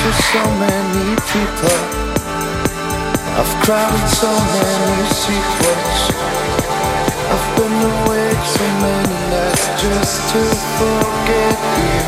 For 0.00 0.12
so 0.12 0.42
many 0.56 1.14
people. 1.28 1.78
I've 3.36 3.52
crowded 3.62 4.08
so 4.08 4.32
many 4.56 5.04
secrets. 5.12 6.00
I've 7.28 7.48
been 7.56 7.76
awake 7.92 8.44
so 8.58 8.66
many 8.80 9.16
nights 9.28 9.66
just 9.82 10.16
to 10.32 10.40
forget 10.80 11.58
you. 11.84 12.00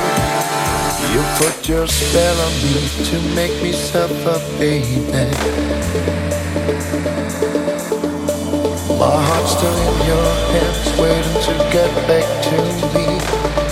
You 1.13 1.21
put 1.37 1.69
your 1.69 1.87
spell 1.87 2.41
on 2.41 2.53
me 2.65 2.81
to 3.11 3.17
make 3.37 3.63
me 3.63 3.73
suffer, 3.73 4.41
baby. 4.59 5.29
My 8.99 9.17
heart's 9.29 9.53
still 9.53 9.77
in 9.89 10.07
your 10.09 10.29
hands, 10.53 10.87
waiting 10.99 11.41
to 11.45 11.53
get 11.71 11.91
back 12.09 12.27
to 12.49 12.57
me. 12.97 13.72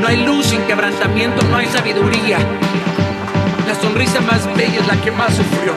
no 0.00 0.06
hay 0.06 0.24
luz 0.24 0.46
sin 0.46 0.62
quebrantamiento, 0.62 1.42
no 1.44 1.56
hay 1.56 1.66
sabiduría. 1.66 2.38
La 3.66 3.74
sonrisa 3.74 4.20
más 4.20 4.46
bella 4.56 4.80
es 4.80 4.86
la 4.86 5.00
que 5.00 5.10
más 5.10 5.34
sufrió. 5.34 5.74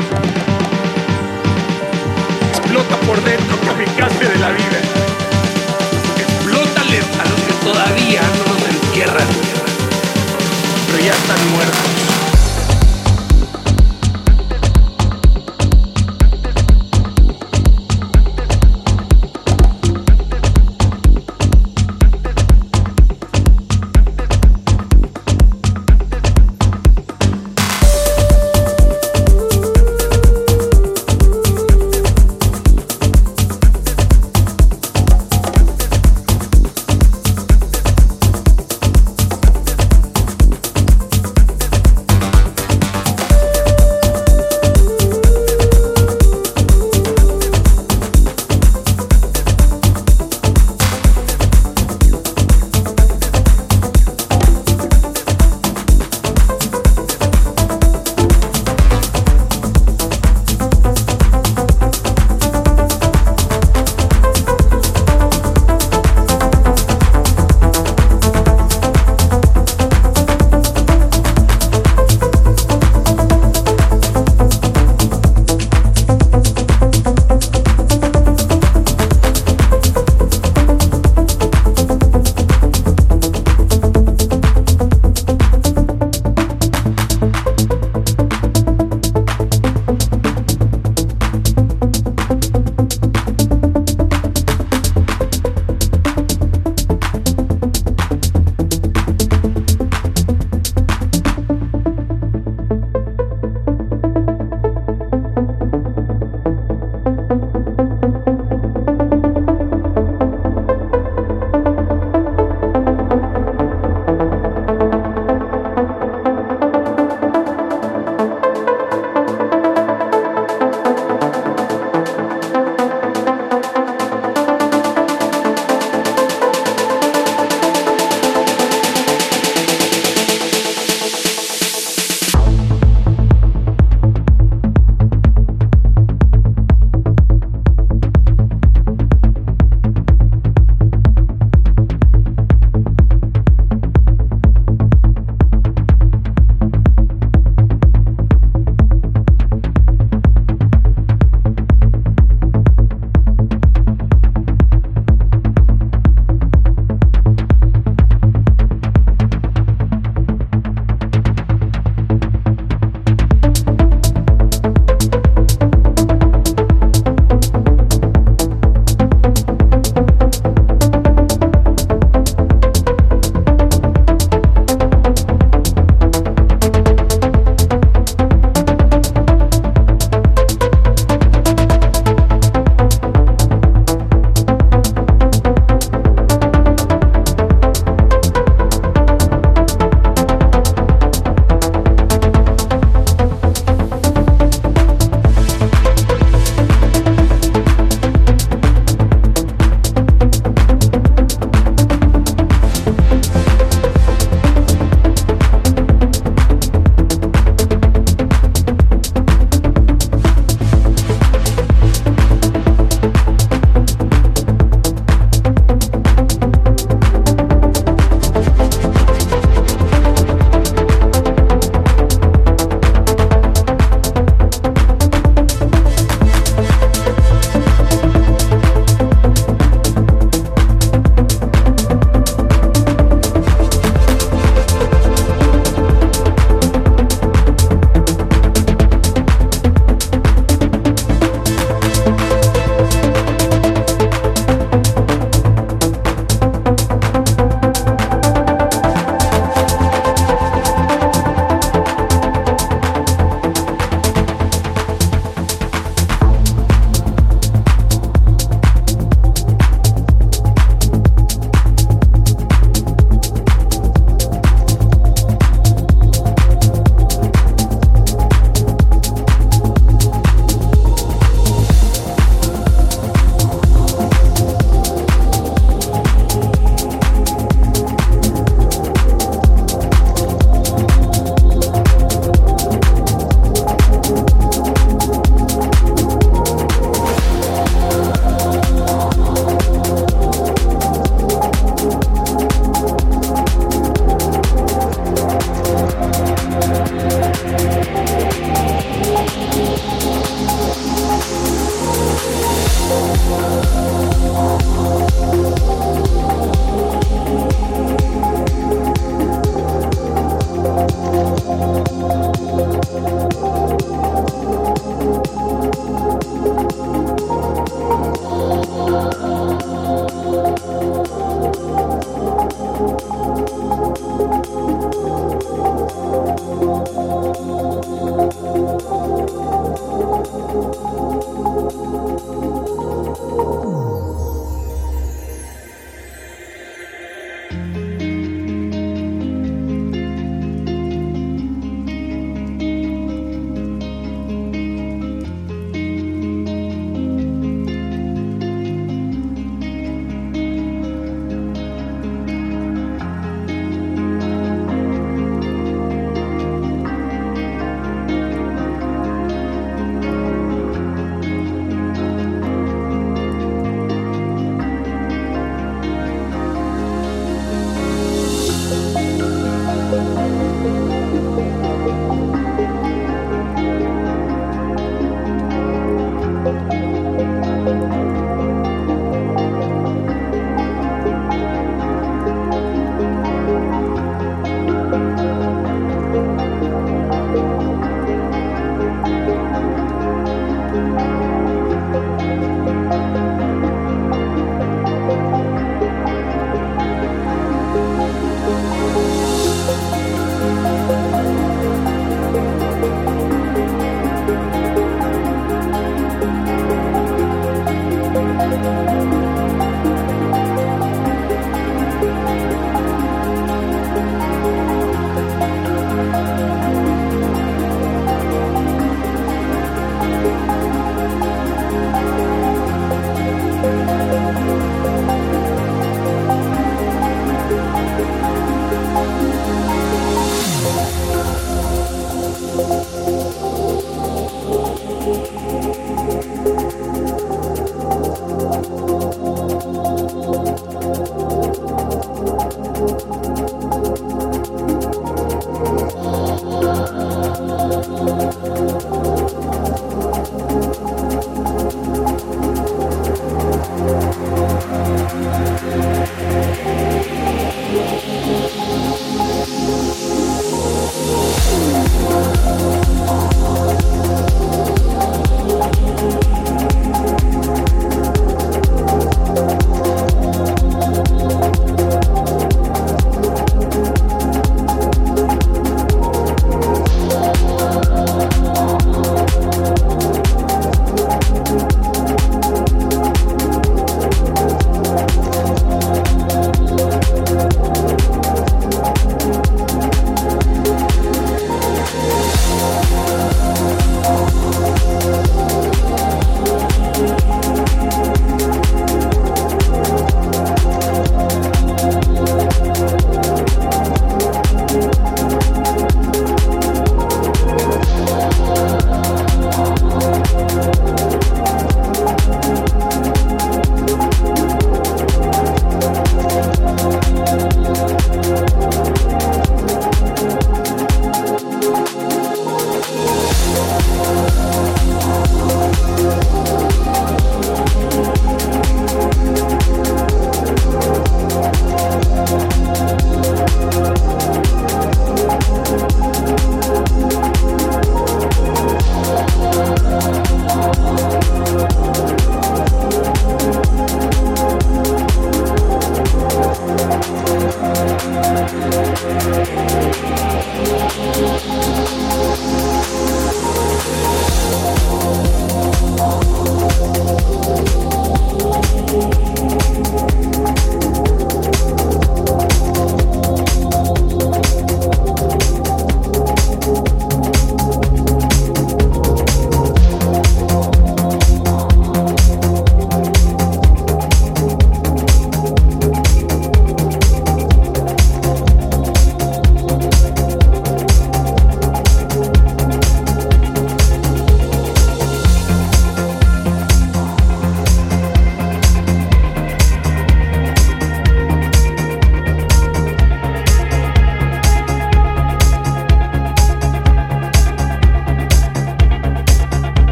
Explota 2.49 2.95
por 3.07 3.22
dentro, 3.23 3.57
kamikaze 3.65 4.30
de 4.30 4.39
la 4.39 4.49
vida. 4.49 4.80
Explótales 6.18 7.06
a 7.19 7.30
los 7.30 7.41
que 7.41 7.53
todavía 7.65 8.22
no 8.22 8.53
los 8.53 8.69
entierran, 8.69 9.27
pero 10.88 11.03
ya 11.03 11.11
están 11.11 11.52
muertos. 11.52 11.90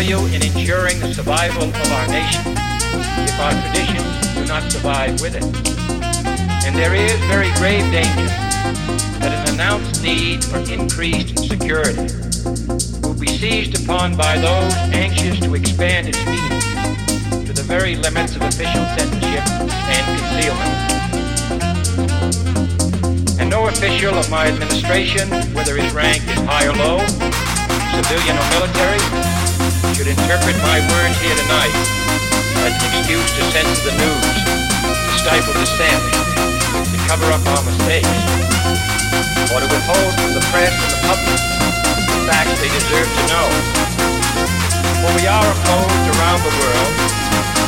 Value 0.00 0.24
in 0.34 0.42
ensuring 0.42 0.98
the 1.00 1.12
survival 1.12 1.64
of 1.64 1.92
our 1.92 2.08
nation 2.08 2.40
if 3.28 3.38
our 3.38 3.52
traditions 3.60 4.34
do 4.34 4.46
not 4.46 4.62
survive 4.72 5.20
with 5.20 5.34
it. 5.36 5.44
And 6.64 6.74
there 6.74 6.94
is 6.94 7.20
very 7.28 7.52
grave 7.60 7.84
danger 7.92 8.30
that 9.20 9.30
an 9.30 9.54
announced 9.54 10.02
need 10.02 10.42
for 10.42 10.56
increased 10.72 11.36
security 11.46 12.08
will 13.02 13.12
be 13.12 13.26
seized 13.26 13.84
upon 13.84 14.16
by 14.16 14.38
those 14.38 14.72
anxious 14.96 15.38
to 15.40 15.54
expand 15.54 16.08
its 16.08 16.24
meaning 16.24 17.44
to 17.44 17.52
the 17.52 17.64
very 17.66 17.94
limits 17.96 18.36
of 18.36 18.42
official 18.42 18.84
censorship 18.96 19.44
and 19.92 20.04
concealment. 20.16 20.72
And 23.38 23.50
no 23.50 23.68
official 23.68 24.14
of 24.14 24.30
my 24.30 24.46
administration, 24.46 25.28
whether 25.52 25.76
his 25.76 25.92
rank 25.92 26.22
is 26.26 26.40
high 26.48 26.64
or 26.64 26.72
low, 26.72 27.04
civilian 28.00 28.38
or 28.38 28.48
military, 28.56 29.29
should 30.00 30.16
interpret 30.16 30.56
my 30.64 30.80
words 30.96 31.12
here 31.20 31.36
tonight 31.36 31.76
as 32.64 32.72
an 32.72 32.72
excuse 32.72 33.28
to 33.36 33.44
censor 33.52 33.84
the 33.84 33.92
news, 34.00 34.36
to 34.96 35.12
stifle 35.20 35.52
dissent, 35.60 36.00
to 36.88 36.96
cover 37.04 37.28
up 37.28 37.44
our 37.52 37.60
mistakes, 37.68 38.08
or 39.52 39.60
to 39.60 39.68
withhold 39.68 40.12
from 40.16 40.32
the 40.32 40.40
press 40.48 40.72
and 40.72 40.88
the 40.96 41.00
public 41.04 41.40
the 42.16 42.16
facts 42.32 42.56
they 42.64 42.72
deserve 42.72 43.04
to 43.12 43.24
know. 43.28 43.44
For 45.04 45.12
we 45.20 45.28
are 45.28 45.44
opposed 45.44 46.06
around 46.16 46.40
the 46.48 46.54
world 46.64 46.92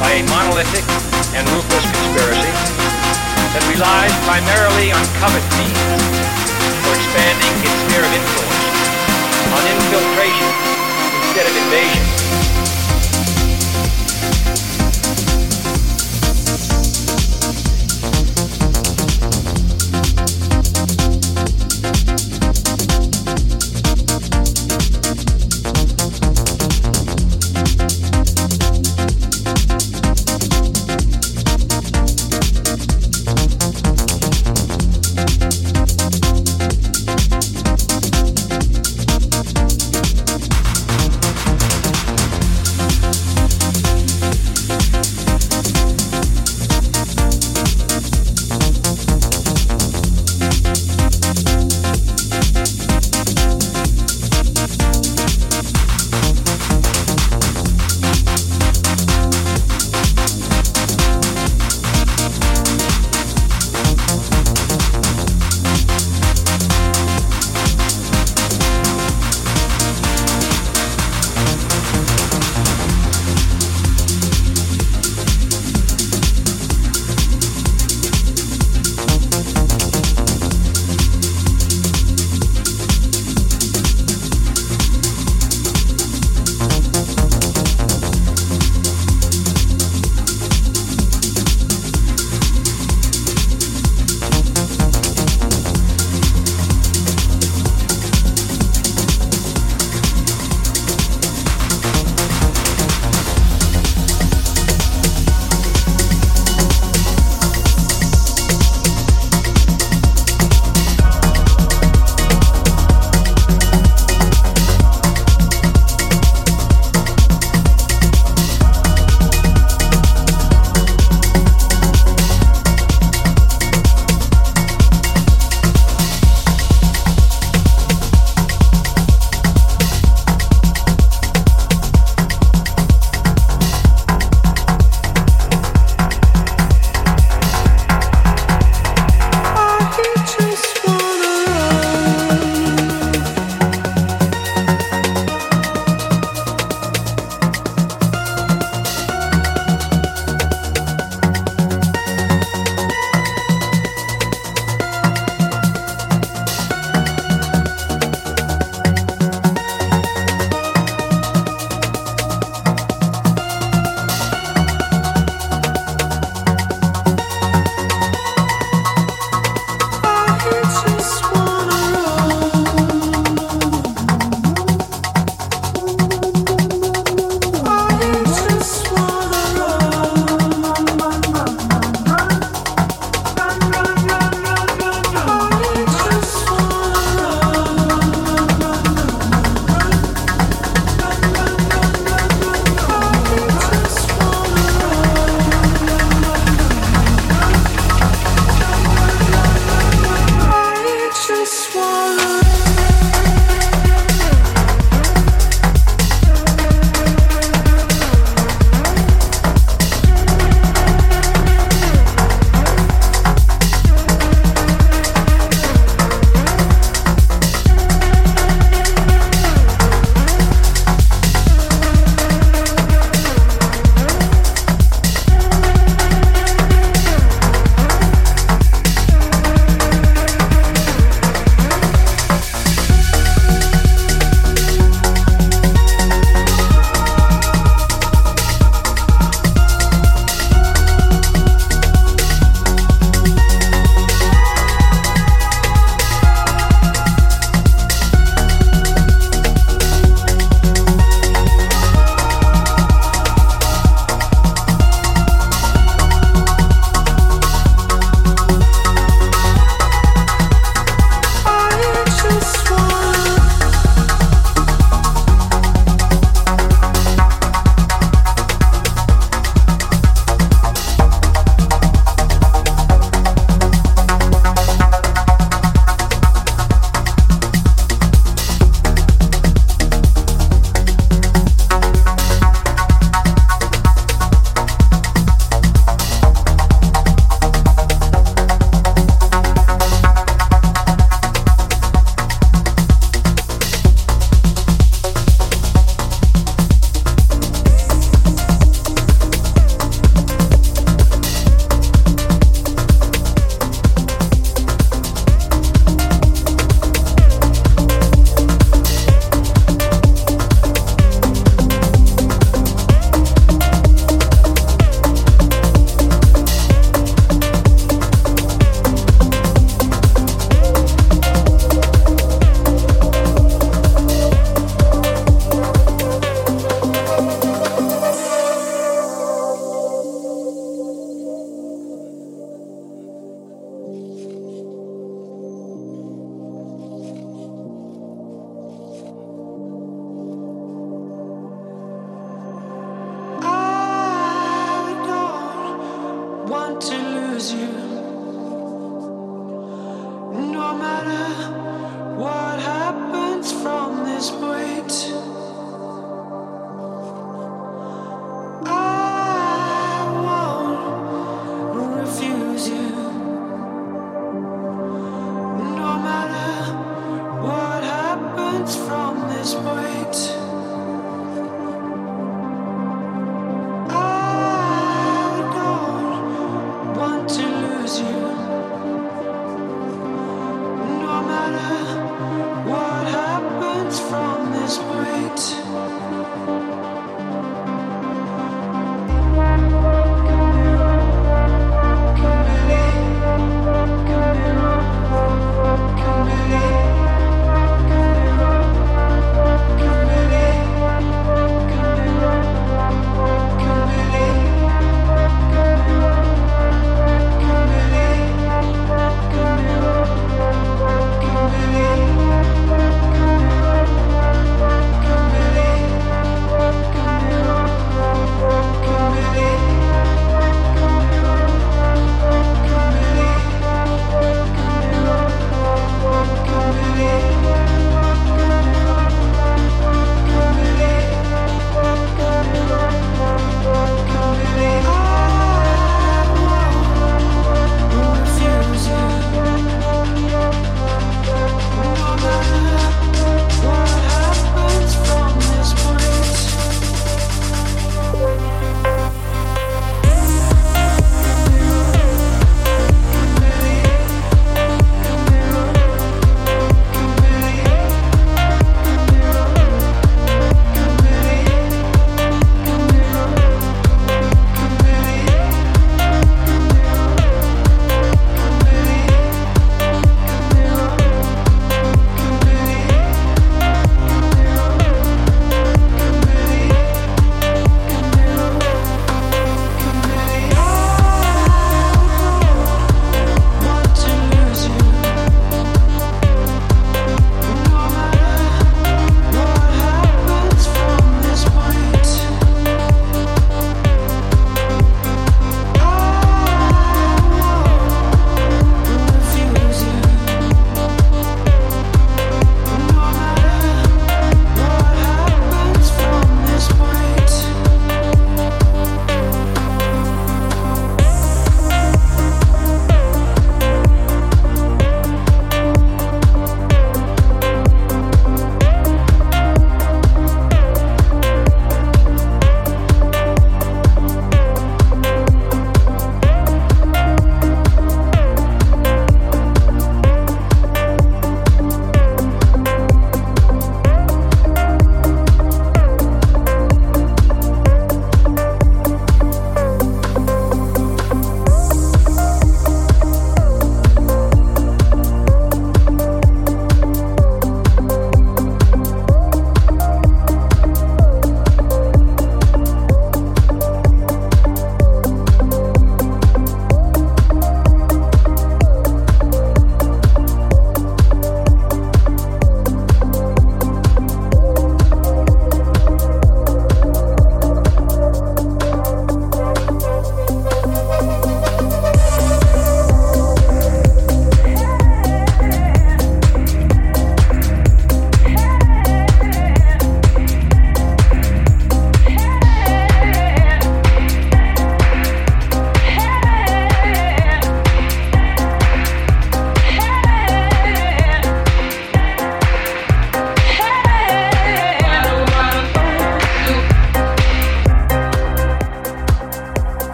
by 0.00 0.16
a 0.16 0.24
monolithic 0.32 0.84
and 1.36 1.44
ruthless 1.52 1.84
conspiracy 1.84 2.52
that 3.52 3.64
relies 3.68 4.16
primarily 4.24 4.96
on 4.96 5.04
covert 5.20 5.44
means 5.60 6.24
for 6.88 6.96
expanding 6.96 7.52
its 7.68 7.76
sphere 7.84 8.00
of 8.00 8.12
influence, 8.16 8.64
on 9.52 9.62
infiltration 9.76 10.74
instead 11.34 11.50
of 11.50 11.56
invasion. 11.56 12.13